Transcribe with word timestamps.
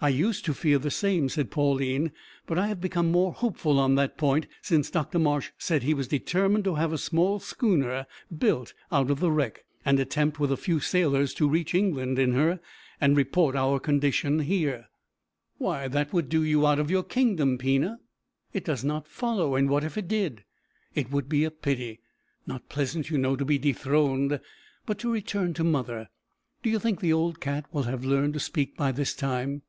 "I 0.00 0.10
used 0.10 0.44
to 0.44 0.54
fear 0.54 0.78
the 0.78 0.92
same," 0.92 1.28
said 1.28 1.50
Pauline, 1.50 2.12
"but 2.46 2.56
I 2.56 2.68
have 2.68 2.80
become 2.80 3.10
more 3.10 3.32
hopeful 3.32 3.80
on 3.80 3.96
that 3.96 4.16
point 4.16 4.46
since 4.62 4.90
Dr 4.92 5.18
Marsh 5.18 5.50
said 5.58 5.82
he 5.82 5.92
was 5.92 6.06
determined 6.06 6.62
to 6.66 6.76
have 6.76 6.92
a 6.92 6.98
small 6.98 7.40
schooner 7.40 8.06
built 8.38 8.74
out 8.92 9.10
of 9.10 9.18
the 9.18 9.32
wreck, 9.32 9.64
and 9.84 9.98
attempt 9.98 10.38
with 10.38 10.52
a 10.52 10.56
few 10.56 10.78
sailors 10.78 11.34
to 11.34 11.48
reach 11.48 11.74
England 11.74 12.16
in 12.16 12.30
her, 12.34 12.60
and 13.00 13.16
report 13.16 13.56
our 13.56 13.80
condition 13.80 14.38
here." 14.38 14.86
"Why, 15.56 15.88
that 15.88 16.12
would 16.12 16.28
do 16.28 16.44
you 16.44 16.64
out 16.64 16.78
of 16.78 16.92
your 16.92 17.02
kingdom, 17.02 17.58
Pina!" 17.58 17.98
"It 18.52 18.64
does 18.64 18.84
not 18.84 19.08
follow. 19.08 19.56
And 19.56 19.68
what 19.68 19.82
if 19.82 19.98
it 19.98 20.06
did?" 20.06 20.44
"It 20.94 21.10
would 21.10 21.28
be 21.28 21.42
a 21.42 21.50
pity. 21.50 21.98
Not 22.46 22.68
pleasant 22.68 23.10
you 23.10 23.18
know, 23.18 23.34
to 23.34 23.44
be 23.44 23.58
dethroned. 23.58 24.38
But 24.86 25.00
to 25.00 25.10
return 25.10 25.54
to 25.54 25.64
mother. 25.64 26.08
D'you 26.62 26.78
think 26.78 27.00
the 27.00 27.12
old 27.12 27.40
cat 27.40 27.66
will 27.72 27.82
have 27.82 28.04
learned 28.04 28.34
to 28.34 28.38
speak 28.40 28.76
by 28.76 28.92
this 28.92 29.12
time?" 29.12 29.62